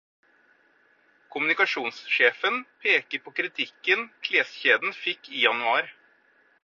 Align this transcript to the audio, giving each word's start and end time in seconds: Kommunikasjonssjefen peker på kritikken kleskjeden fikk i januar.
Kommunikasjonssjefen 1.35 2.57
peker 2.85 3.23
på 3.27 3.35
kritikken 3.41 4.03
kleskjeden 4.29 4.97
fikk 5.05 5.31
i 5.39 5.45
januar. 5.47 5.93